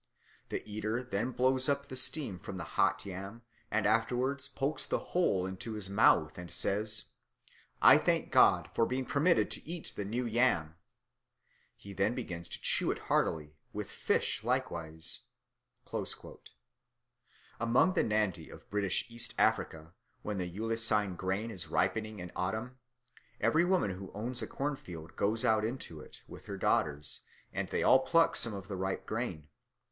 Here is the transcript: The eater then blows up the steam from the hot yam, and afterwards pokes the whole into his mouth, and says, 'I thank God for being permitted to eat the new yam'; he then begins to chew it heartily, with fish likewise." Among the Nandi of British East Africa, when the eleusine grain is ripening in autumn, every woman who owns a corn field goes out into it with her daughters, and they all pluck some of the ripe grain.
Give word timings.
The 0.49 0.67
eater 0.67 1.03
then 1.03 1.29
blows 1.29 1.69
up 1.69 1.85
the 1.87 1.95
steam 1.95 2.39
from 2.39 2.57
the 2.57 2.63
hot 2.73 3.05
yam, 3.05 3.43
and 3.69 3.85
afterwards 3.85 4.47
pokes 4.47 4.87
the 4.87 4.97
whole 5.13 5.45
into 5.45 5.73
his 5.73 5.91
mouth, 5.91 6.39
and 6.39 6.49
says, 6.49 7.03
'I 7.83 7.99
thank 7.99 8.31
God 8.31 8.67
for 8.73 8.87
being 8.87 9.05
permitted 9.05 9.51
to 9.51 9.69
eat 9.69 9.93
the 9.95 10.03
new 10.03 10.25
yam'; 10.25 10.73
he 11.75 11.93
then 11.93 12.15
begins 12.15 12.49
to 12.49 12.59
chew 12.59 12.89
it 12.89 12.97
heartily, 13.13 13.53
with 13.73 13.91
fish 13.91 14.43
likewise." 14.43 15.27
Among 17.59 17.93
the 17.93 18.03
Nandi 18.03 18.49
of 18.49 18.67
British 18.71 19.05
East 19.07 19.35
Africa, 19.37 19.93
when 20.23 20.39
the 20.39 20.51
eleusine 20.51 21.15
grain 21.15 21.51
is 21.51 21.67
ripening 21.67 22.17
in 22.17 22.31
autumn, 22.35 22.79
every 23.39 23.65
woman 23.65 23.91
who 23.91 24.11
owns 24.13 24.41
a 24.41 24.47
corn 24.47 24.75
field 24.75 25.15
goes 25.15 25.45
out 25.45 25.63
into 25.63 25.99
it 25.99 26.23
with 26.27 26.47
her 26.47 26.57
daughters, 26.57 27.19
and 27.53 27.69
they 27.69 27.83
all 27.83 27.99
pluck 27.99 28.35
some 28.35 28.55
of 28.55 28.67
the 28.67 28.75
ripe 28.77 29.05
grain. 29.05 29.47